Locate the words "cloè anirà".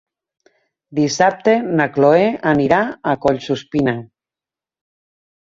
1.97-2.81